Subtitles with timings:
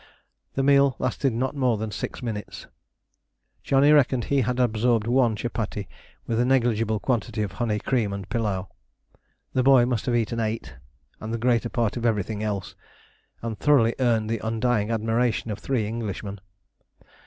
[0.55, 2.65] The meal lasted not more than six minutes.
[3.61, 5.87] Johnny reckoned he had absorbed one chupattie
[6.25, 8.65] with a negligible quantity of honey, cream, and pilau.
[9.53, 10.73] The boy must have eaten eight,
[11.19, 12.73] and the greater part of everything else,
[13.43, 16.41] and thoroughly earned the undying admiration of three Englishmen.